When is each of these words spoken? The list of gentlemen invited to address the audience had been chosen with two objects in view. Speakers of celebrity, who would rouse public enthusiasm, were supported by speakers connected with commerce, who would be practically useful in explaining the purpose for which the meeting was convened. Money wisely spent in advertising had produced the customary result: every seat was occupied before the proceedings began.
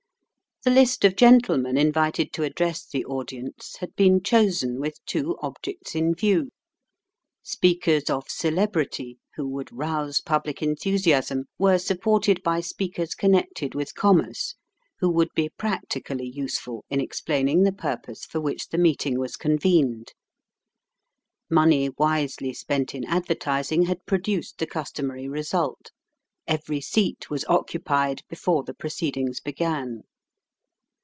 The 0.63 0.69
list 0.69 1.03
of 1.03 1.15
gentlemen 1.15 1.75
invited 1.75 2.31
to 2.33 2.43
address 2.43 2.85
the 2.85 3.03
audience 3.05 3.77
had 3.77 3.95
been 3.95 4.21
chosen 4.21 4.79
with 4.79 5.03
two 5.07 5.35
objects 5.41 5.95
in 5.95 6.13
view. 6.13 6.51
Speakers 7.41 8.11
of 8.11 8.29
celebrity, 8.29 9.17
who 9.35 9.47
would 9.47 9.75
rouse 9.75 10.21
public 10.21 10.61
enthusiasm, 10.61 11.45
were 11.57 11.79
supported 11.79 12.43
by 12.43 12.59
speakers 12.61 13.15
connected 13.15 13.73
with 13.73 13.95
commerce, 13.95 14.53
who 14.99 15.09
would 15.09 15.29
be 15.33 15.49
practically 15.49 16.27
useful 16.29 16.85
in 16.91 17.01
explaining 17.01 17.63
the 17.63 17.73
purpose 17.73 18.23
for 18.23 18.39
which 18.39 18.67
the 18.69 18.77
meeting 18.77 19.17
was 19.17 19.37
convened. 19.37 20.13
Money 21.49 21.89
wisely 21.97 22.53
spent 22.53 22.93
in 22.93 23.03
advertising 23.05 23.85
had 23.85 24.05
produced 24.05 24.59
the 24.59 24.67
customary 24.67 25.27
result: 25.27 25.89
every 26.47 26.81
seat 26.81 27.31
was 27.31 27.45
occupied 27.45 28.21
before 28.29 28.61
the 28.61 28.75
proceedings 28.75 29.39
began. 29.39 30.03